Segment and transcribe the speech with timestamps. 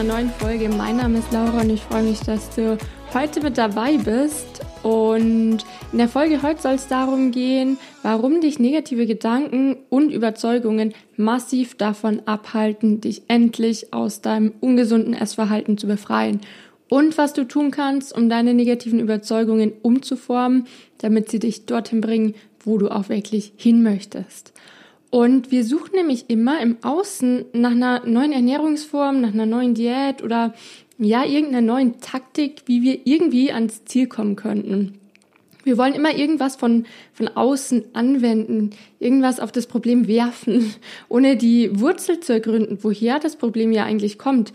[0.00, 0.70] einer neuen Folge.
[0.70, 2.78] Mein Name ist Laura und ich freue mich, dass du
[3.12, 4.62] heute mit dabei bist.
[4.82, 5.58] Und
[5.92, 11.76] in der Folge heute soll es darum gehen, warum dich negative Gedanken und Überzeugungen massiv
[11.76, 16.40] davon abhalten, dich endlich aus deinem ungesunden Essverhalten zu befreien.
[16.88, 22.34] Und was du tun kannst, um deine negativen Überzeugungen umzuformen, damit sie dich dorthin bringen,
[22.64, 24.54] wo du auch wirklich hin möchtest.
[25.10, 30.22] Und wir suchen nämlich immer im Außen nach einer neuen Ernährungsform, nach einer neuen Diät
[30.22, 30.54] oder
[30.98, 34.98] ja, irgendeiner neuen Taktik, wie wir irgendwie ans Ziel kommen könnten.
[35.64, 40.74] Wir wollen immer irgendwas von, von außen anwenden, irgendwas auf das Problem werfen,
[41.08, 44.52] ohne die Wurzel zu ergründen, woher das Problem ja eigentlich kommt.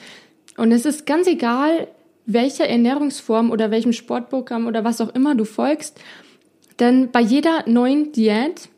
[0.58, 1.88] Und es ist ganz egal,
[2.26, 6.00] welcher Ernährungsform oder welchem Sportprogramm oder was auch immer du folgst,
[6.80, 8.70] denn bei jeder neuen Diät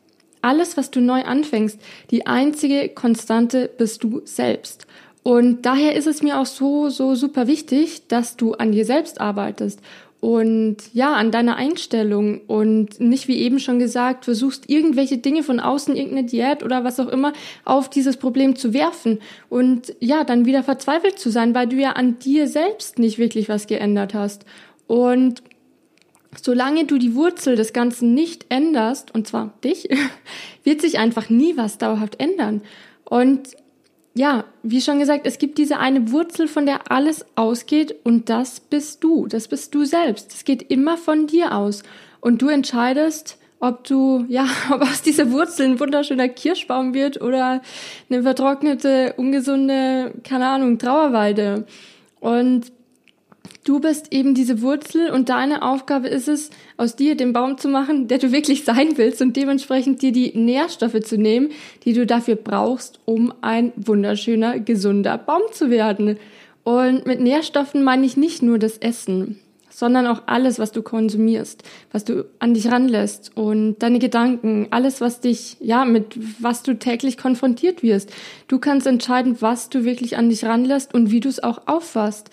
[0.42, 1.78] alles, was du neu anfängst,
[2.10, 4.86] die einzige Konstante bist du selbst.
[5.22, 9.20] Und daher ist es mir auch so, so super wichtig, dass du an dir selbst
[9.20, 9.80] arbeitest
[10.20, 15.60] und ja, an deiner Einstellung und nicht wie eben schon gesagt, versuchst irgendwelche Dinge von
[15.60, 17.32] außen, irgendeine Diät oder was auch immer
[17.64, 21.92] auf dieses Problem zu werfen und ja, dann wieder verzweifelt zu sein, weil du ja
[21.92, 24.44] an dir selbst nicht wirklich was geändert hast.
[24.88, 25.42] Und
[26.40, 29.88] solange du die Wurzel des Ganzen nicht änderst, und zwar dich,
[30.64, 32.62] wird sich einfach nie was dauerhaft ändern.
[33.04, 33.56] Und
[34.14, 38.60] ja, wie schon gesagt, es gibt diese eine Wurzel, von der alles ausgeht und das
[38.60, 40.32] bist du, das bist du selbst.
[40.34, 41.82] Es geht immer von dir aus
[42.20, 47.62] und du entscheidest, ob du, ja, ob aus dieser Wurzel ein wunderschöner Kirschbaum wird oder
[48.10, 51.66] eine vertrocknete, ungesunde, keine Ahnung, Trauerweide.
[52.20, 52.72] Und
[53.68, 56.48] Du bist eben diese Wurzel und deine Aufgabe ist es,
[56.78, 60.32] aus dir den Baum zu machen, der du wirklich sein willst und dementsprechend dir die
[60.34, 61.50] Nährstoffe zu nehmen,
[61.84, 66.16] die du dafür brauchst, um ein wunderschöner, gesunder Baum zu werden.
[66.64, 71.62] Und mit Nährstoffen meine ich nicht nur das Essen, sondern auch alles, was du konsumierst,
[71.92, 76.78] was du an dich ranlässt und deine Gedanken, alles, was dich, ja, mit was du
[76.78, 78.10] täglich konfrontiert wirst.
[78.46, 82.30] Du kannst entscheiden, was du wirklich an dich ranlässt und wie du es auch auffasst.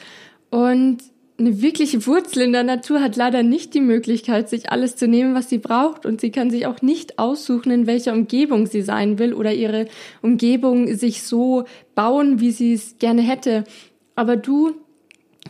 [0.50, 1.00] Und
[1.38, 5.36] eine wirkliche Wurzel in der Natur hat leider nicht die Möglichkeit, sich alles zu nehmen,
[5.36, 6.06] was sie braucht.
[6.06, 9.88] Und sie kann sich auch nicht aussuchen, in welcher Umgebung sie sein will oder ihre
[10.22, 13.66] Umgebung sich so bauen, wie sie es gerne hätte.
[14.16, 14.76] Aber du,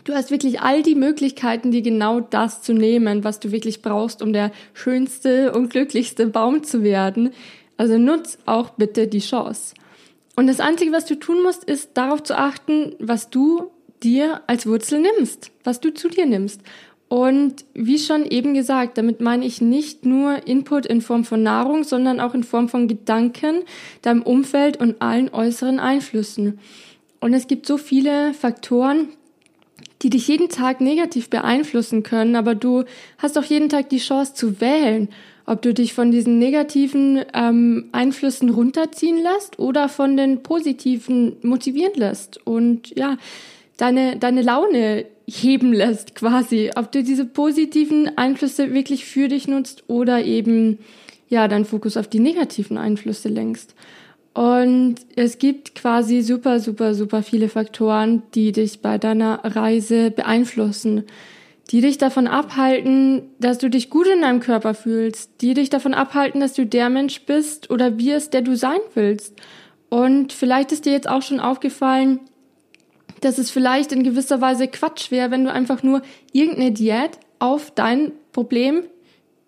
[0.06, 4.24] du hast wirklich all die Möglichkeiten, dir genau das zu nehmen, was du wirklich brauchst,
[4.24, 7.30] um der schönste und glücklichste Baum zu werden.
[7.78, 9.76] Also nutz auch bitte die Chance.
[10.36, 13.72] Und das Einzige, was du tun musst, ist darauf zu achten, was du
[14.04, 16.62] dir als Wurzel nimmst, was du zu dir nimmst.
[17.08, 21.84] Und wie schon eben gesagt, damit meine ich nicht nur Input in Form von Nahrung,
[21.84, 23.64] sondern auch in Form von Gedanken,
[24.02, 26.60] deinem Umfeld und allen äußeren Einflüssen.
[27.20, 29.10] Und es gibt so viele Faktoren,
[30.02, 32.84] die dich jeden Tag negativ beeinflussen können, aber du
[33.18, 35.10] hast auch jeden Tag die Chance zu wählen,
[35.46, 41.94] ob du dich von diesen negativen ähm, Einflüssen runterziehen lässt oder von den positiven motivieren
[41.96, 42.46] lässt.
[42.46, 43.18] Und ja,
[43.78, 46.72] deine, deine Laune heben lässt, quasi.
[46.76, 50.80] Ob du diese positiven Einflüsse wirklich für dich nutzt oder eben,
[51.30, 53.76] ja, deinen Fokus auf die negativen Einflüsse lenkst.
[54.34, 61.06] Und es gibt quasi super, super, super viele Faktoren, die dich bei deiner Reise beeinflussen,
[61.72, 65.94] die dich davon abhalten, dass du dich gut in deinem Körper fühlst, die dich davon
[65.94, 69.34] abhalten, dass du der Mensch bist oder wirst, der du sein willst.
[69.90, 72.20] Und vielleicht ist dir jetzt auch schon aufgefallen,
[73.22, 77.72] dass es vielleicht in gewisser Weise Quatsch wäre, wenn du einfach nur irgendeine Diät auf
[77.72, 78.84] dein Problem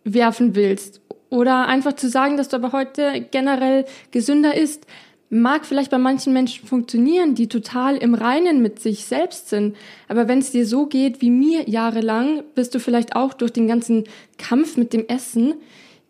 [0.03, 1.01] werfen willst.
[1.29, 4.85] Oder einfach zu sagen, dass du aber heute generell gesünder isst,
[5.29, 9.75] mag vielleicht bei manchen Menschen funktionieren, die total im Reinen mit sich selbst sind.
[10.07, 13.67] Aber wenn es dir so geht wie mir jahrelang, bist du vielleicht auch durch den
[13.67, 14.05] ganzen
[14.37, 15.55] Kampf mit dem Essen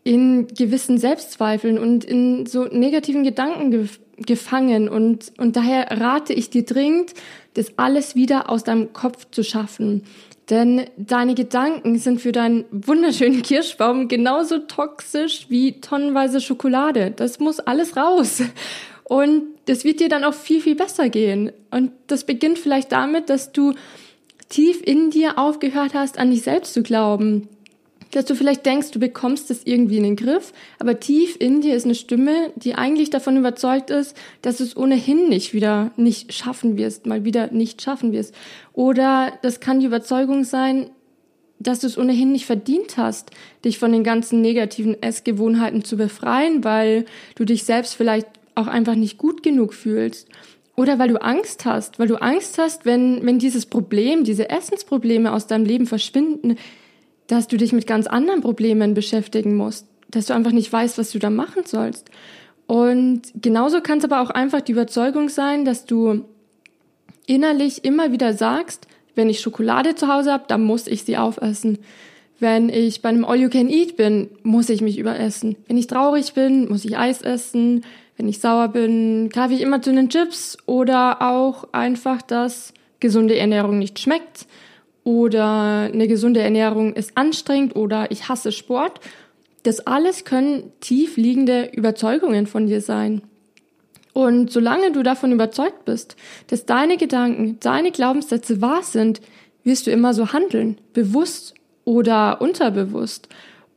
[0.04, 3.88] in gewissen Selbstzweifeln und in so negativen Gedanken ge
[4.18, 4.90] gefangen.
[4.90, 7.14] Und, und daher rate ich dir dringend,
[7.54, 10.04] das alles wieder aus deinem Kopf zu schaffen.
[10.50, 17.12] Denn deine Gedanken sind für deinen wunderschönen Kirschbaum genauso toxisch wie tonnenweise Schokolade.
[17.12, 18.42] Das muss alles raus.
[19.04, 21.52] Und das wird dir dann auch viel, viel besser gehen.
[21.72, 23.74] Und das beginnt vielleicht damit, dass du
[24.50, 27.50] tief in dir aufgehört hast, an dich selbst zu glauben
[28.12, 31.75] dass du vielleicht denkst, du bekommst es irgendwie in den Griff, aber tief in dir
[31.75, 36.33] ist eine Stimme, die eigentlich davon überzeugt ist, dass du es ohnehin nicht wieder nicht
[36.33, 38.33] schaffen wirst, mal wieder nicht schaffen wirst.
[38.74, 40.89] Oder das kann die Überzeugung sein,
[41.59, 43.31] dass du es ohnehin nicht verdient hast,
[43.65, 47.06] dich von den ganzen negativen Essgewohnheiten zu befreien, weil
[47.36, 50.27] du dich selbst vielleicht auch einfach nicht gut genug fühlst.
[50.75, 55.33] Oder weil du Angst hast, weil du Angst hast, wenn, wenn dieses Problem, diese Essensprobleme
[55.33, 56.57] aus deinem Leben verschwinden,
[57.27, 61.12] dass du dich mit ganz anderen Problemen beschäftigen musst, dass du einfach nicht weißt, was
[61.12, 62.09] du da machen sollst.
[62.65, 66.25] Und genauso kann es aber auch einfach die Überzeugung sein, dass du
[67.25, 71.79] innerlich immer wieder sagst, wenn ich Schokolade zu Hause habe, dann muss ich sie aufessen.
[72.39, 75.56] Wenn ich bei einem All You Can Eat bin, muss ich mich überessen.
[75.68, 77.83] Wenn ich traurig bin, muss ich Eis essen.
[78.15, 83.38] Wenn ich sauer bin, greife ich immer zu den Chips oder auch einfach, dass gesunde
[83.38, 84.45] Ernährung nicht schmeckt
[85.07, 89.00] oder eine gesunde Ernährung ist anstrengend oder ich hasse Sport.
[89.63, 93.21] Das alles können tief liegende Überzeugungen von dir sein.
[94.12, 96.18] Und solange du davon überzeugt bist,
[96.48, 99.21] dass deine Gedanken, deine Glaubenssätze wahr sind,
[99.63, 101.54] wirst du immer so handeln, bewusst
[101.86, 103.30] oder unterbewusst.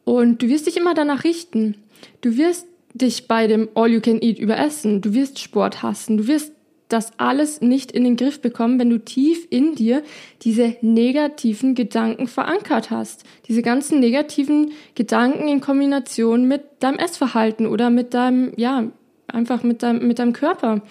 [0.03, 1.77] Und du wirst dich immer danach richten.
[2.23, 5.01] Du wirst dich bei dem All You Can Eat überessen.
[5.01, 6.17] Du wirst Sport hassen.
[6.17, 6.53] Du wirst
[6.93, 10.03] das alles nicht in den Griff bekommen, wenn du tief in dir
[10.43, 13.25] diese negativen Gedanken verankert hast.
[13.49, 18.85] Diese ganzen negativen Gedanken in Kombination mit deinem Essverhalten oder mit deinem, ja,
[19.27, 20.83] einfach mit deinem, mit deinem Körper.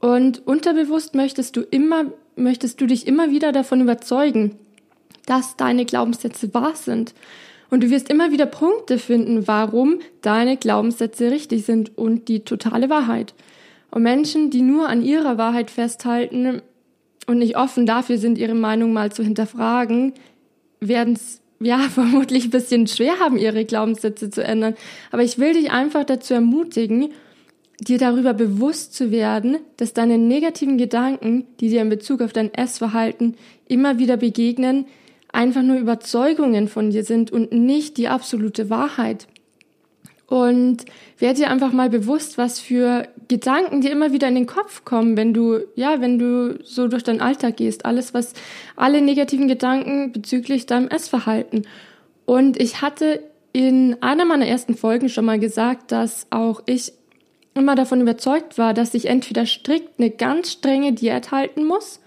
[0.00, 2.06] Und unterbewusst möchtest du immer,
[2.36, 4.56] möchtest du dich immer wieder davon überzeugen,
[5.26, 7.14] dass deine Glaubenssätze wahr sind.
[7.70, 12.90] Und du wirst immer wieder Punkte finden, warum deine Glaubenssätze richtig sind und die totale
[12.90, 13.34] Wahrheit.
[13.90, 16.62] Und Menschen, die nur an ihrer Wahrheit festhalten
[17.26, 20.14] und nicht offen dafür sind, ihre Meinung mal zu hinterfragen,
[20.80, 24.74] werden es ja vermutlich ein bisschen schwer haben, ihre Glaubenssätze zu ändern.
[25.10, 27.12] Aber ich will dich einfach dazu ermutigen,
[27.80, 32.52] dir darüber bewusst zu werden, dass deine negativen Gedanken, die dir in Bezug auf dein
[32.52, 33.36] Essverhalten
[33.68, 34.86] immer wieder begegnen,
[35.32, 39.26] einfach nur Überzeugungen von dir sind und nicht die absolute Wahrheit.
[40.30, 40.84] Und
[41.18, 45.16] werde dir einfach mal bewusst, was für Gedanken dir immer wieder in den Kopf kommen,
[45.16, 47.84] wenn du, ja, wenn du so durch deinen Alltag gehst.
[47.84, 48.34] Alles, was,
[48.76, 51.66] alle negativen Gedanken bezüglich deinem Essverhalten.
[52.26, 56.92] Und ich hatte in einer meiner ersten Folgen schon mal gesagt, dass auch ich
[57.54, 61.98] immer davon überzeugt war, dass ich entweder strikt eine ganz strenge Diät halten muss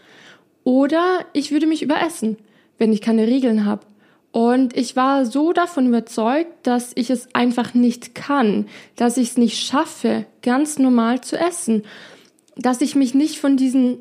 [0.63, 2.37] oder ich würde mich überessen,
[2.77, 3.85] wenn ich keine Regeln habe.
[4.33, 8.65] Und ich war so davon überzeugt, dass ich es einfach nicht kann,
[8.95, 11.83] dass ich es nicht schaffe, ganz normal zu essen,
[12.57, 13.99] dass ich mich nicht von diesen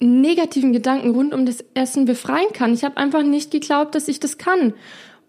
[0.00, 2.74] negativen Gedanken rund um das Essen befreien kann.
[2.74, 4.74] Ich habe einfach nicht geglaubt, dass ich das kann.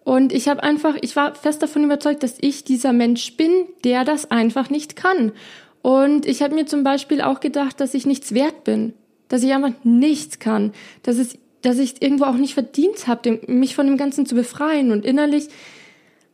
[0.04, 3.52] Und ich habe einfach, ich war fest davon überzeugt, dass ich dieser Mensch bin,
[3.84, 5.32] der das einfach nicht kann.
[5.84, 8.94] Und ich habe mir zum Beispiel auch gedacht, dass ich nichts wert bin,
[9.28, 13.76] dass ich einfach nichts kann, dass es, dass ich irgendwo auch nicht verdient habe, mich
[13.76, 14.92] von dem Ganzen zu befreien.
[14.92, 15.48] Und innerlich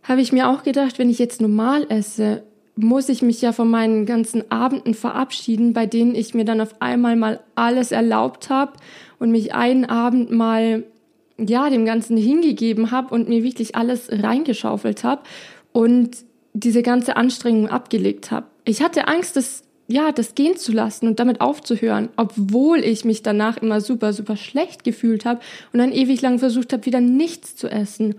[0.03, 2.43] habe ich mir auch gedacht, wenn ich jetzt normal esse,
[2.75, 6.79] muss ich mich ja von meinen ganzen Abenden verabschieden, bei denen ich mir dann auf
[6.81, 8.73] einmal mal alles erlaubt habe
[9.19, 10.83] und mich einen Abend mal
[11.39, 15.21] ja, dem Ganzen hingegeben habe und mir wirklich alles reingeschaufelt habe
[15.71, 16.17] und
[16.53, 18.47] diese ganze Anstrengung abgelegt habe.
[18.65, 23.23] Ich hatte Angst, das, ja, das gehen zu lassen und damit aufzuhören, obwohl ich mich
[23.23, 25.39] danach immer super, super schlecht gefühlt habe
[25.71, 28.15] und dann ewig lang versucht habe, wieder nichts zu essen.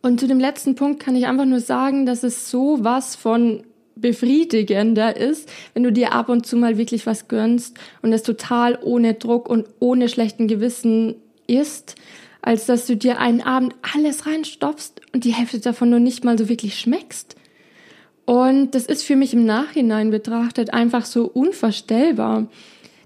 [0.00, 3.62] Und zu dem letzten Punkt kann ich einfach nur sagen, dass es so was von
[3.96, 8.78] befriedigender ist, wenn du dir ab und zu mal wirklich was gönnst und es total
[8.80, 11.96] ohne Druck und ohne schlechten Gewissen isst,
[12.40, 16.38] als dass du dir einen Abend alles reinstopfst und die Hälfte davon nur nicht mal
[16.38, 17.34] so wirklich schmeckst.
[18.28, 22.46] Und das ist für mich im Nachhinein betrachtet einfach so unvorstellbar,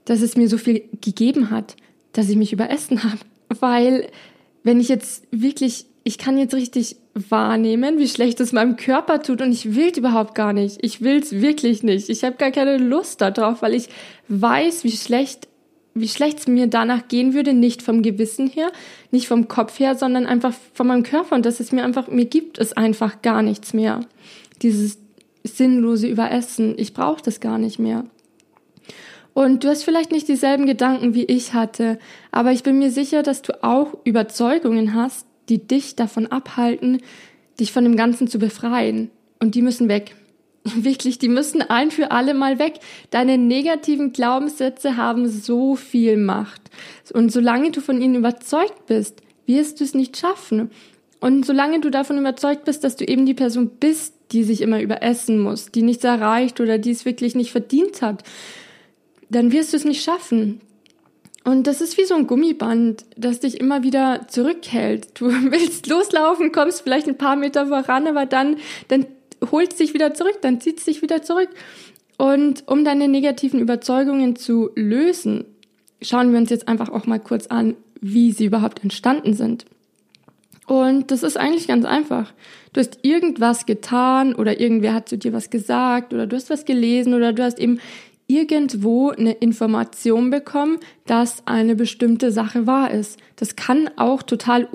[0.05, 1.76] dass es mir so viel gegeben hat,
[2.12, 3.19] dass ich mich überessen habe.
[3.49, 4.09] Weil
[4.64, 9.43] wenn ich jetzt wirklich, ich kann jetzt richtig wahrnehmen, wie schlecht es meinem Körper tut
[9.43, 10.79] und ich will überhaupt gar nicht.
[10.81, 12.09] Ich will es wirklich nicht.
[12.09, 13.91] Ich habe gar keine Lust darauf, weil ich
[14.26, 15.47] weiß, wie schlecht
[15.95, 18.73] wie schlecht es mir danach gehen würde, nicht vom Gewissen her,
[19.11, 22.25] nicht vom Kopf her, sondern einfach von meinem Körper und dass es mir einfach, mir
[22.25, 24.00] gibt es einfach gar nichts mehr.
[24.62, 25.01] Dieses
[25.45, 28.05] sinnlose Überessen, ich brauche das gar nicht mehr.
[29.35, 31.99] Und du hast vielleicht nicht dieselben Gedanken wie ich hatte,
[32.31, 37.01] aber ich bin mir sicher, dass du auch Überzeugungen hast, die dich davon abhalten,
[37.59, 39.11] dich von dem Ganzen zu befreien.
[39.41, 40.15] Und die müssen weg.
[40.65, 42.75] Wirklich, die müssen ein für alle Mal weg.
[43.11, 46.63] Deine negativen Glaubenssätze haben so viel Macht.
[47.13, 50.71] Und solange du von ihnen überzeugt bist, wirst du es nicht schaffen.
[51.21, 54.81] Und solange du davon überzeugt bist, dass du eben die Person bist, die sich immer
[54.81, 58.23] überessen muss, die nichts erreicht oder die es wirklich nicht verdient hat,
[59.31, 60.61] dann wirst du es nicht schaffen.
[61.45, 65.09] Und das ist wie so ein Gummiband, das dich immer wieder zurückhält.
[65.15, 68.57] Du willst loslaufen, kommst vielleicht ein paar Meter voran, aber dann,
[68.89, 69.07] dann
[69.51, 71.49] holt sich wieder zurück, dann zieht es sich wieder zurück.
[72.17, 75.45] Und um deine negativen Überzeugungen zu lösen,
[76.01, 79.65] schauen wir uns jetzt einfach auch mal kurz an, wie sie überhaupt entstanden sind.
[80.73, 82.33] Und das ist eigentlich ganz einfach.
[82.73, 86.64] Du hast irgendwas getan oder irgendwer hat zu dir was gesagt oder du hast was
[86.64, 87.79] gelesen oder du hast eben
[88.26, 93.21] irgendwo eine Information bekommen, dass eine bestimmte Sache wahr ist.
[93.37, 94.67] Das kann auch total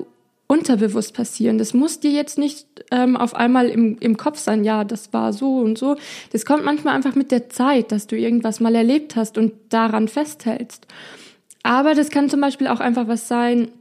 [0.46, 1.58] unterbewusst passieren.
[1.58, 5.32] Das muss dir jetzt nicht ähm, auf einmal im, im Kopf sein, ja, das war
[5.32, 5.96] so und so.
[6.30, 10.06] Das kommt manchmal einfach mit der Zeit, dass du irgendwas mal erlebt hast und daran
[10.06, 10.86] festhältst.
[11.64, 13.72] Aber das kann zum Beispiel auch einfach was sein,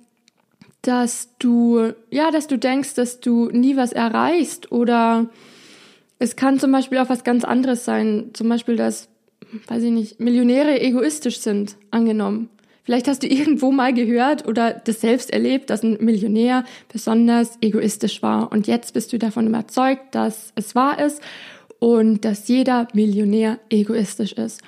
[0.88, 5.27] dass du, ja, dass du denkst, dass du nie was erreichst oder
[6.17, 8.32] es kann zum Beispiel auch was ganz anderes sein.
[8.34, 9.10] Zum Beispiel, dass,
[9.67, 12.50] weiß ich nicht, Millionäre egoistisch sind, angenommen.
[12.84, 18.24] Vielleicht hast du irgendwo mal gehört oder das selbst erlebt, dass ein Millionär besonders egoistisch
[18.24, 18.51] war.
[18.51, 21.22] Und jetzt bist du davon überzeugt, dass es wahr ist
[21.79, 24.62] und dass jeder Millionär egoistisch ist.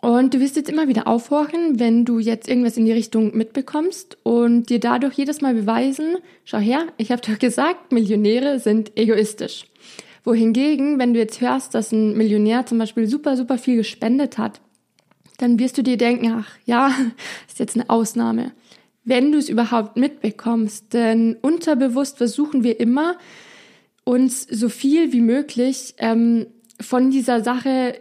[0.00, 4.16] Und du wirst jetzt immer wieder aufhorchen, wenn du jetzt irgendwas in die Richtung mitbekommst
[4.22, 9.66] und dir dadurch jedes Mal beweisen, schau her, ich habe doch gesagt, Millionäre sind egoistisch.
[10.22, 14.60] Wohingegen, wenn du jetzt hörst, dass ein Millionär zum Beispiel super, super viel gespendet hat,
[15.38, 16.92] dann wirst du dir denken, ach ja,
[17.48, 18.52] ist jetzt eine Ausnahme.
[19.04, 23.16] Wenn du es überhaupt mitbekommst, denn unterbewusst versuchen wir immer,
[24.04, 26.46] uns so viel wie möglich ähm,
[26.80, 28.00] von dieser Sache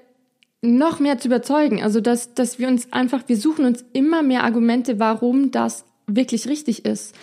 [0.68, 1.82] noch mehr zu überzeugen.
[1.82, 6.48] Also dass, dass wir uns einfach, wir suchen uns immer mehr Argumente, warum das wirklich
[6.48, 7.16] richtig ist,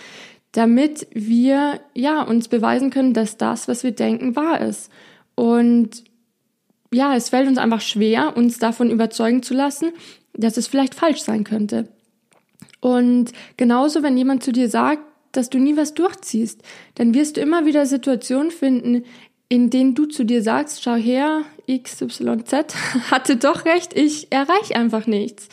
[0.53, 4.91] damit wir ja uns beweisen können, dass das, was wir denken, wahr ist.
[5.35, 6.05] Und
[6.93, 9.93] ja, es fällt uns einfach schwer, uns davon überzeugen zu lassen,
[10.33, 11.89] dass es vielleicht falsch sein könnte.
[12.81, 16.63] Und genauso, wenn jemand zu dir sagt, dass du nie was durchziehst,
[16.95, 19.05] dann wirst du immer wieder Situationen finden,
[19.49, 22.53] in denen du zu dir sagst, schau her, XYZ
[23.11, 25.49] hatte doch recht, ich erreiche einfach nichts.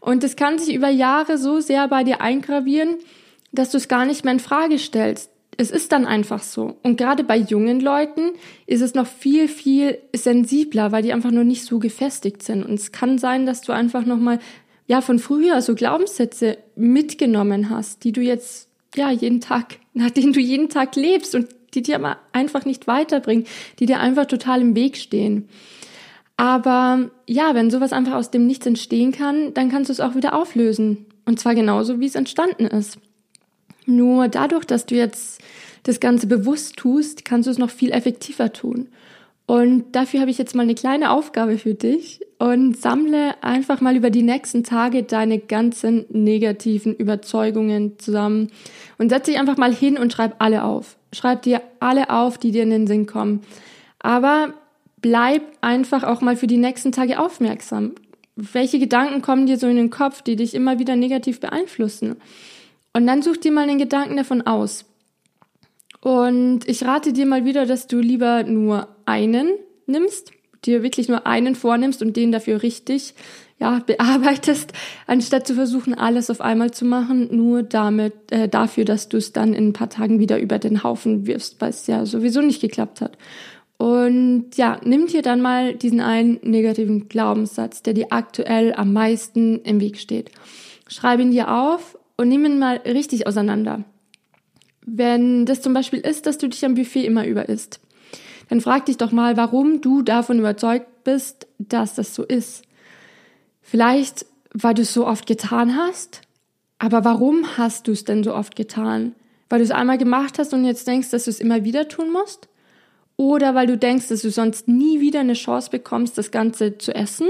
[0.00, 2.96] Und es kann sich über Jahre so sehr bei dir eingravieren,
[3.52, 5.30] dass du es gar nicht mehr in Frage stellst
[5.60, 6.78] es ist dann einfach so.
[6.82, 8.32] Und gerade bei jungen Leuten
[8.66, 12.64] ist es noch viel, viel sensibler, weil die einfach nur nicht so gefestigt sind.
[12.64, 14.38] Und es kann sein, dass du einfach nochmal,
[14.86, 20.32] ja, von früher so Glaubenssätze mitgenommen hast, die du jetzt, ja, jeden Tag, nach denen
[20.32, 23.46] du jeden Tag lebst und die dir aber einfach nicht weiterbringen,
[23.78, 25.48] die dir einfach total im Weg stehen.
[26.36, 30.14] Aber ja, wenn sowas einfach aus dem Nichts entstehen kann, dann kannst du es auch
[30.14, 31.06] wieder auflösen.
[31.26, 32.98] Und zwar genauso, wie es entstanden ist.
[33.86, 35.40] Nur dadurch, dass du jetzt
[35.82, 38.88] das Ganze bewusst tust, kannst du es noch viel effektiver tun.
[39.50, 43.96] Und dafür habe ich jetzt mal eine kleine Aufgabe für dich und sammle einfach mal
[43.96, 48.52] über die nächsten Tage deine ganzen negativen Überzeugungen zusammen
[48.98, 50.96] und setz dich einfach mal hin und schreib alle auf.
[51.12, 53.40] Schreib dir alle auf, die dir in den Sinn kommen.
[53.98, 54.54] Aber
[55.02, 57.96] bleib einfach auch mal für die nächsten Tage aufmerksam.
[58.36, 62.14] Welche Gedanken kommen dir so in den Kopf, die dich immer wieder negativ beeinflussen?
[62.92, 64.84] Und dann such dir mal den Gedanken davon aus.
[66.00, 69.50] Und ich rate dir mal wieder, dass du lieber nur einen
[69.86, 70.32] nimmst,
[70.64, 73.14] dir wirklich nur einen vornimmst und den dafür richtig
[73.58, 74.72] ja, bearbeitest,
[75.06, 79.32] anstatt zu versuchen, alles auf einmal zu machen, nur damit, äh, dafür, dass du es
[79.32, 82.60] dann in ein paar Tagen wieder über den Haufen wirfst, weil es ja sowieso nicht
[82.60, 83.18] geklappt hat.
[83.76, 89.60] Und ja, nimm dir dann mal diesen einen negativen Glaubenssatz, der dir aktuell am meisten
[89.60, 90.30] im Weg steht.
[90.86, 93.84] Schreib ihn dir auf und nimm ihn mal richtig auseinander.
[94.86, 97.80] Wenn das zum Beispiel ist, dass du dich am Buffet immer über isst,
[98.48, 102.64] dann frag dich doch mal, warum du davon überzeugt bist, dass das so ist.
[103.62, 106.22] Vielleicht, weil du es so oft getan hast,
[106.78, 109.14] aber warum hast du es denn so oft getan?
[109.48, 112.10] Weil du es einmal gemacht hast und jetzt denkst, dass du es immer wieder tun
[112.10, 112.48] musst?
[113.16, 116.94] Oder weil du denkst, dass du sonst nie wieder eine Chance bekommst, das Ganze zu
[116.94, 117.28] essen?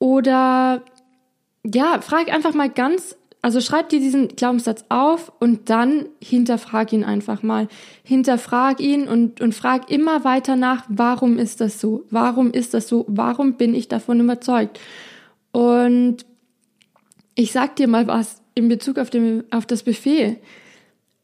[0.00, 0.82] Oder
[1.64, 7.04] ja, frag einfach mal ganz also schreib dir diesen Glaubenssatz auf und dann hinterfrag ihn
[7.04, 7.68] einfach mal.
[8.04, 12.04] Hinterfrag ihn und, und frag immer weiter nach, warum ist das so?
[12.10, 13.06] Warum ist das so?
[13.08, 14.78] Warum bin ich davon überzeugt?
[15.52, 16.26] Und
[17.34, 20.36] ich sag dir mal was in Bezug auf, dem, auf das Buffet.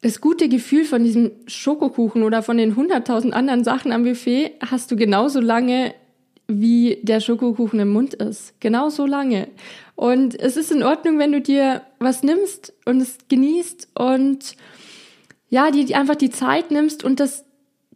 [0.00, 4.90] Das gute Gefühl von diesem Schokokuchen oder von den hunderttausend anderen Sachen am Buffet hast
[4.90, 5.94] du genauso lange,
[6.48, 8.58] wie der Schokokuchen im Mund ist.
[8.60, 9.48] Genauso lange.
[9.96, 14.56] Und es ist in Ordnung, wenn du dir was nimmst und es genießt und
[15.48, 17.44] ja, dir einfach die Zeit nimmst und das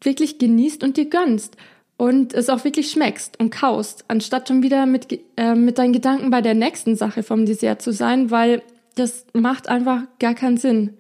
[0.00, 1.57] wirklich genießt und dir gönnst
[1.97, 6.30] und es auch wirklich schmeckst und kaust, anstatt schon wieder mit, äh, mit deinen Gedanken
[6.30, 8.62] bei der nächsten Sache vom Dessert zu sein, weil
[8.95, 10.95] das macht einfach gar keinen Sinn.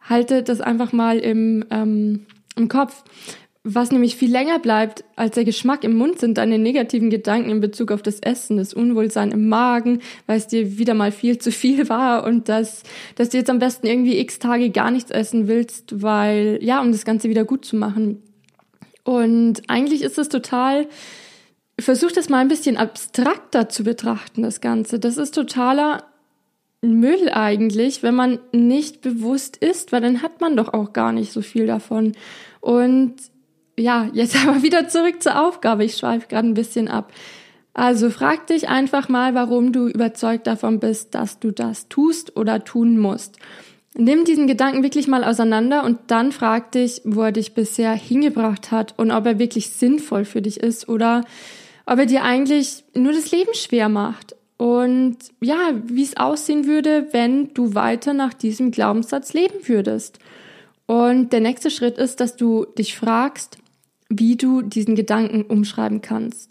[0.00, 3.02] Halte das einfach mal im, ähm, im Kopf.
[3.66, 7.60] Was nämlich viel länger bleibt als der Geschmack im Mund, sind deine negativen Gedanken in
[7.60, 11.50] Bezug auf das Essen, das Unwohlsein im Magen, weil es dir wieder mal viel zu
[11.50, 12.82] viel war und dass,
[13.16, 16.92] dass du jetzt am besten irgendwie x Tage gar nichts essen willst, weil, ja, um
[16.92, 18.22] das Ganze wieder gut zu machen.
[19.02, 20.86] Und eigentlich ist es total,
[21.80, 24.98] versuch das mal ein bisschen abstrakter zu betrachten, das Ganze.
[24.98, 26.04] Das ist totaler
[26.82, 31.32] Müll eigentlich, wenn man nicht bewusst isst, weil dann hat man doch auch gar nicht
[31.32, 32.12] so viel davon.
[32.60, 33.14] Und
[33.76, 35.84] ja, jetzt aber wieder zurück zur Aufgabe.
[35.84, 37.12] Ich schweife gerade ein bisschen ab.
[37.74, 42.62] Also frag dich einfach mal, warum du überzeugt davon bist, dass du das tust oder
[42.62, 43.38] tun musst.
[43.96, 48.70] Nimm diesen Gedanken wirklich mal auseinander und dann frag dich, wo er dich bisher hingebracht
[48.70, 51.24] hat und ob er wirklich sinnvoll für dich ist oder
[51.86, 54.36] ob er dir eigentlich nur das Leben schwer macht.
[54.56, 60.20] Und ja, wie es aussehen würde, wenn du weiter nach diesem Glaubenssatz leben würdest.
[60.86, 63.58] Und der nächste Schritt ist, dass du dich fragst,
[64.18, 66.50] wie du diesen Gedanken umschreiben kannst.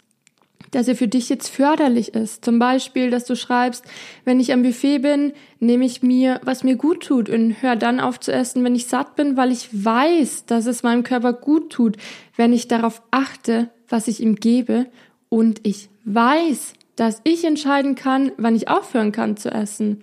[0.70, 2.44] Dass er für dich jetzt förderlich ist.
[2.44, 3.84] Zum Beispiel, dass du schreibst,
[4.24, 8.00] wenn ich am Buffet bin, nehme ich mir, was mir gut tut und höre dann
[8.00, 11.70] auf zu essen, wenn ich satt bin, weil ich weiß, dass es meinem Körper gut
[11.70, 11.96] tut,
[12.36, 14.86] wenn ich darauf achte, was ich ihm gebe
[15.28, 20.02] und ich weiß, dass ich entscheiden kann, wann ich aufhören kann zu essen.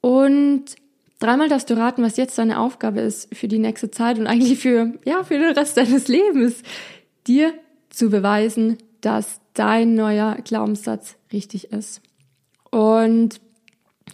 [0.00, 0.76] Und
[1.18, 4.58] Dreimal darfst du raten, was jetzt deine Aufgabe ist für die nächste Zeit und eigentlich
[4.58, 6.62] für, ja, für den Rest deines Lebens.
[7.26, 7.54] Dir
[7.88, 12.02] zu beweisen, dass dein neuer Glaubenssatz richtig ist.
[12.70, 13.40] Und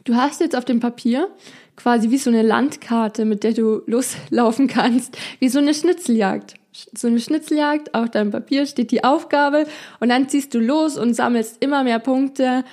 [0.05, 1.29] du hast jetzt auf dem Papier
[1.77, 6.55] quasi wie so eine Landkarte, mit der du loslaufen kannst, wie so eine Schnitzeljagd.
[6.95, 9.67] So eine Schnitzeljagd, auf deinem Papier steht die Aufgabe
[10.01, 12.65] und dann ziehst du los und sammelst immer mehr Punkte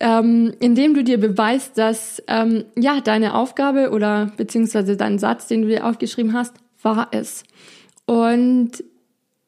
[0.00, 5.62] ähm, indem du dir beweist, dass ähm, ja deine Aufgabe oder beziehungsweise dein Satz, den
[5.62, 7.44] du dir aufgeschrieben hast, wahr ist.
[8.06, 8.84] Und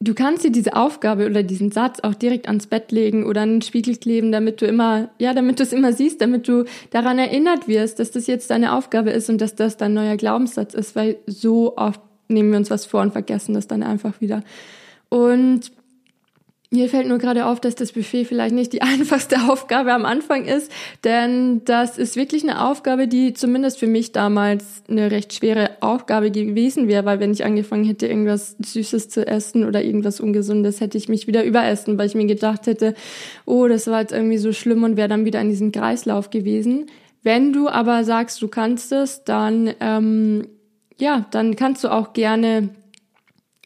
[0.01, 3.53] du kannst dir diese Aufgabe oder diesen Satz auch direkt ans Bett legen oder an
[3.53, 7.19] den Spiegel kleben, damit du immer, ja, damit du es immer siehst, damit du daran
[7.19, 10.95] erinnert wirst, dass das jetzt deine Aufgabe ist und dass das dein neuer Glaubenssatz ist,
[10.95, 14.43] weil so oft nehmen wir uns was vor und vergessen das dann einfach wieder.
[15.09, 15.71] Und
[16.73, 20.45] mir fällt nur gerade auf, dass das Buffet vielleicht nicht die einfachste Aufgabe am Anfang
[20.45, 20.71] ist,
[21.03, 26.31] denn das ist wirklich eine Aufgabe, die zumindest für mich damals eine recht schwere Aufgabe
[26.31, 30.97] gewesen wäre, weil wenn ich angefangen hätte, irgendwas Süßes zu essen oder irgendwas Ungesundes, hätte
[30.97, 32.95] ich mich wieder überessen, weil ich mir gedacht hätte,
[33.45, 36.85] oh, das war jetzt irgendwie so schlimm und wäre dann wieder in diesem Kreislauf gewesen.
[37.21, 40.47] Wenn du aber sagst, du kannst es, dann ähm,
[41.01, 42.69] ja, dann kannst du auch gerne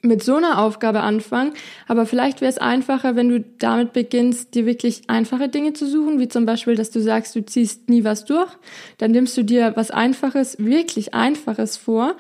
[0.05, 1.53] mit so einer Aufgabe anfangen,
[1.87, 6.19] aber vielleicht wäre es einfacher, wenn du damit beginnst, dir wirklich einfache Dinge zu suchen,
[6.19, 8.51] wie zum Beispiel, dass du sagst, du ziehst nie was durch,
[8.97, 12.15] dann nimmst du dir was Einfaches, wirklich Einfaches vor,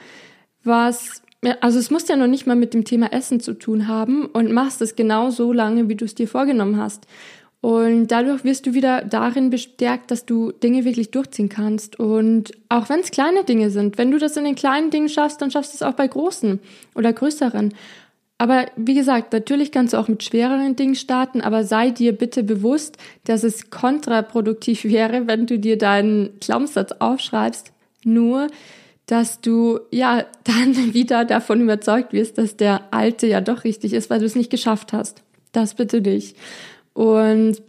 [0.63, 1.21] was,
[1.61, 4.51] also es muss ja noch nicht mal mit dem Thema Essen zu tun haben und
[4.51, 7.07] machst es genau so lange, wie du es dir vorgenommen hast.
[7.65, 11.99] Und dadurch wirst du wieder darin bestärkt, dass du Dinge wirklich durchziehen kannst.
[11.99, 15.41] Und auch wenn es kleine Dinge sind, wenn du das in den kleinen Dingen schaffst,
[15.41, 16.59] dann schaffst du es auch bei großen
[16.93, 17.73] oder größeren.
[18.37, 22.43] Aber wie gesagt, natürlich kannst du auch mit schwereren Dingen starten, aber sei dir bitte
[22.43, 27.71] bewusst, dass es kontraproduktiv wäre, wenn du dir deinen Glaubenssatz aufschreibst,
[28.03, 28.45] nur
[29.07, 34.11] dass du ja dann wieder davon überzeugt wirst, dass der alte ja doch richtig ist,
[34.11, 35.23] weil du es nicht geschafft hast.
[35.51, 36.35] Das bitte nicht.
[36.95, 37.61] Und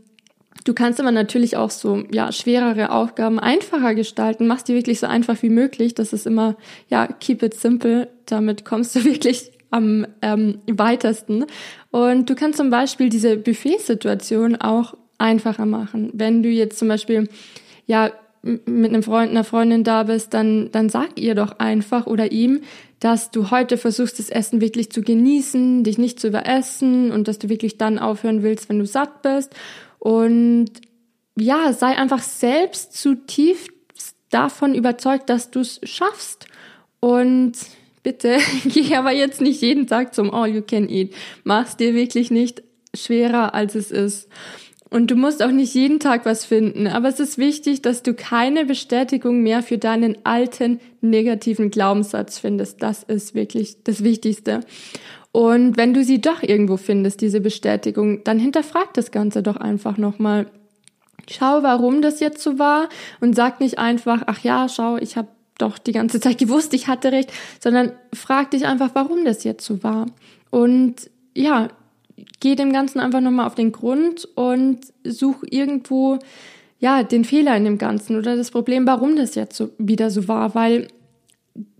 [0.65, 4.47] du kannst aber natürlich auch so, ja, schwerere Aufgaben einfacher gestalten.
[4.47, 5.95] Mach die wirklich so einfach wie möglich.
[5.95, 6.57] Das ist immer,
[6.89, 8.09] ja, keep it simple.
[8.25, 11.45] Damit kommst du wirklich am ähm, weitesten.
[11.91, 16.11] Und du kannst zum Beispiel diese Buffet-Situation auch einfacher machen.
[16.15, 17.29] Wenn du jetzt zum Beispiel,
[17.87, 18.12] ja,
[18.47, 22.63] mit einem Freund, einer Freundin da bist, dann, dann sag ihr doch einfach oder ihm,
[23.01, 27.39] dass du heute versuchst, das Essen wirklich zu genießen, dich nicht zu überessen und dass
[27.39, 29.55] du wirklich dann aufhören willst, wenn du satt bist.
[29.99, 30.71] Und
[31.37, 33.71] ja, sei einfach selbst zutiefst
[34.31, 36.47] davon überzeugt, dass du es schaffst.
[37.01, 37.55] Und
[38.03, 41.13] bitte geh aber jetzt nicht jeden Tag zum All You Can Eat.
[41.45, 42.63] Mach's dir wirklich nicht
[42.95, 44.29] schwerer, als es ist.
[44.88, 48.14] Und du musst auch nicht jeden Tag was finden, aber es ist wichtig, dass du
[48.14, 52.83] keine Bestätigung mehr für deinen alten negativen Glaubenssatz findest.
[52.83, 54.61] Das ist wirklich das Wichtigste.
[55.33, 59.99] Und wenn du sie doch irgendwo findest, diese Bestätigung, dann hinterfrag das Ganze doch einfach
[59.99, 60.46] nochmal.
[61.29, 62.88] Schau, warum das jetzt so war
[63.20, 66.87] und sag nicht einfach, ach ja, schau, ich habe doch die ganze Zeit gewusst, ich
[66.87, 70.07] hatte recht, sondern frag dich einfach, warum das jetzt so war.
[70.51, 71.68] Und ja,
[72.40, 76.18] geh dem Ganzen einfach nochmal auf den Grund und such irgendwo,
[76.79, 80.29] ja, den Fehler in dem Ganzen oder das Problem, warum das jetzt so wieder so
[80.29, 80.88] war, weil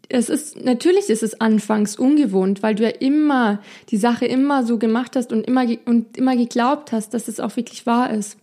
[0.09, 4.79] es ist, natürlich ist es anfangs ungewohnt, weil du ja immer die Sache immer so
[4.79, 8.39] gemacht hast und immer, und immer geglaubt hast, dass es auch wirklich wahr ist.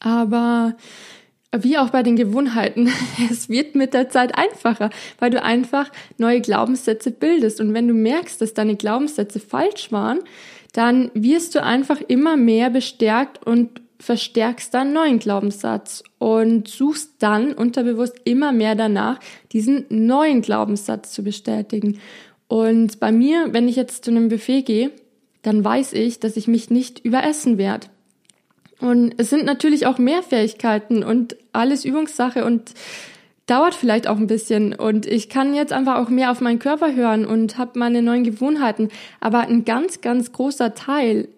[0.00, 0.76] Aber
[1.56, 2.92] wie auch bei den Gewohnheiten,
[3.30, 7.60] es wird mit der Zeit einfacher, weil du einfach neue Glaubenssätze bildest.
[7.60, 10.20] Und wenn du merkst, dass deine Glaubenssätze falsch waren,
[10.78, 17.52] dann wirst du einfach immer mehr bestärkt und verstärkst dann neuen Glaubenssatz und suchst dann
[17.52, 19.18] unterbewusst immer mehr danach,
[19.50, 21.98] diesen neuen Glaubenssatz zu bestätigen.
[22.46, 24.92] Und bei mir, wenn ich jetzt zu einem Buffet gehe,
[25.42, 27.88] dann weiß ich, dass ich mich nicht überessen werde.
[28.80, 32.72] Und es sind natürlich auch mehr Fähigkeiten und alles Übungssache und
[33.48, 34.74] dauert vielleicht auch ein bisschen.
[34.74, 38.22] Und ich kann jetzt einfach auch mehr auf meinen Körper hören und habe meine neuen
[38.22, 38.90] Gewohnheiten.
[39.20, 41.28] Aber ein ganz, ganz großer Teil,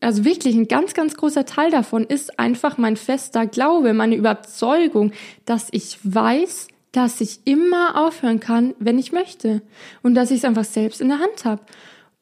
[0.00, 5.12] also wirklich ein ganz, ganz großer Teil davon ist einfach mein fester Glaube, meine Überzeugung,
[5.44, 9.62] dass ich weiß, dass ich immer aufhören kann, wenn ich möchte.
[10.02, 11.62] Und dass ich es einfach selbst in der Hand habe.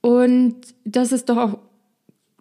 [0.01, 1.59] Und das ist doch auch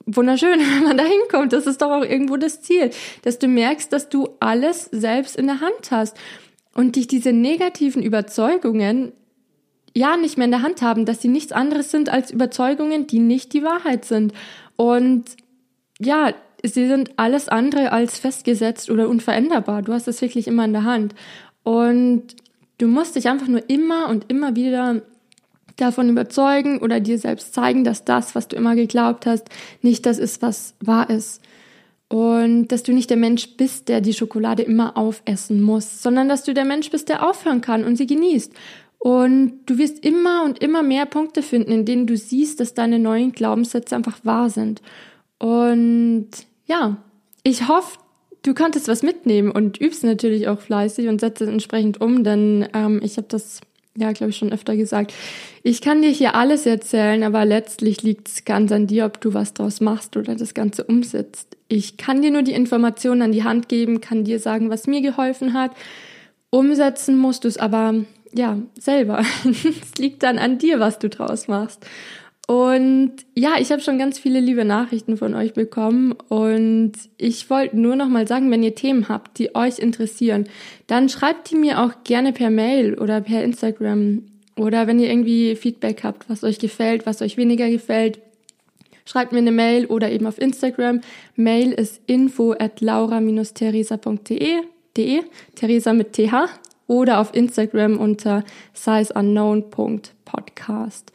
[0.08, 1.54] wunderschön, wenn man da hinkommt.
[1.54, 2.90] Das ist doch auch irgendwo das Ziel,
[3.22, 6.18] dass du merkst, dass du alles selbst in der Hand hast
[6.74, 9.12] und dich diese negativen Überzeugungen
[9.94, 13.20] ja nicht mehr in der Hand haben, dass sie nichts anderes sind als Überzeugungen, die
[13.20, 14.34] nicht die Wahrheit sind.
[14.78, 15.26] Und
[16.00, 19.82] ja, sie sind alles andere als festgesetzt oder unveränderbar.
[19.82, 21.14] Du hast es wirklich immer in der Hand.
[21.64, 22.36] Und
[22.78, 25.02] du musst dich einfach nur immer und immer wieder
[25.78, 29.50] davon überzeugen oder dir selbst zeigen, dass das, was du immer geglaubt hast,
[29.82, 31.42] nicht das ist, was wahr ist.
[32.12, 36.44] Und dass du nicht der Mensch bist, der die Schokolade immer aufessen muss, sondern dass
[36.44, 38.52] du der Mensch bist, der aufhören kann und sie genießt.
[39.00, 43.00] Und du wirst immer und immer mehr Punkte finden, in denen du siehst, dass deine
[43.00, 44.82] neuen Glaubenssätze einfach wahr sind.
[45.40, 46.28] Und
[46.66, 46.98] ja,
[47.44, 47.98] ich hoffe,
[48.44, 52.68] du konntest was mitnehmen und übst natürlich auch fleißig und setzt es entsprechend um, denn
[52.74, 53.62] ähm, ich habe das
[53.96, 55.14] ja, glaube ich, schon öfter gesagt.
[55.64, 59.34] Ich kann dir hier alles erzählen, aber letztlich liegt es ganz an dir, ob du
[59.34, 61.58] was draus machst oder das Ganze umsetzt.
[61.72, 65.02] Ich kann dir nur die Informationen an die Hand geben, kann dir sagen, was mir
[65.02, 65.72] geholfen hat.
[66.50, 67.96] Umsetzen musst du es aber,
[68.34, 69.24] ja, selber.
[69.46, 71.86] es liegt dann an dir, was du draus machst.
[72.46, 77.78] Und ja, ich habe schon ganz viele liebe Nachrichten von euch bekommen und ich wollte
[77.80, 80.50] nur noch mal sagen, wenn ihr Themen habt, die euch interessieren,
[80.88, 84.24] dann schreibt die mir auch gerne per Mail oder per Instagram
[84.58, 88.20] oder wenn ihr irgendwie Feedback habt, was euch gefällt, was euch weniger gefällt,
[89.06, 91.02] schreibt mir eine Mail oder eben auf Instagram.
[91.36, 94.62] Mail ist info at laura-theresa.de,
[95.56, 96.50] Theresa mit TH
[96.88, 101.12] oder auf Instagram unter sizeunknown.podcast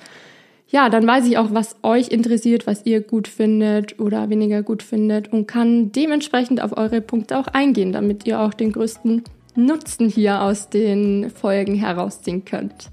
[0.68, 4.82] ja, dann weiß ich auch, was euch interessiert, was ihr gut findet oder weniger gut
[4.82, 9.22] findet und kann dementsprechend auf eure Punkte auch eingehen, damit ihr auch den größten
[9.54, 12.90] Nutzen hier aus den Folgen herausziehen könnt.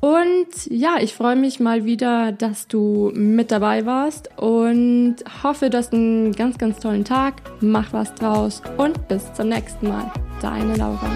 [0.00, 5.78] Und ja, ich freue mich mal wieder, dass du mit dabei warst und hoffe, du
[5.78, 7.42] hast einen ganz, ganz tollen Tag.
[7.60, 10.10] Mach was draus und bis zum nächsten Mal.
[10.40, 11.10] Deine Laura.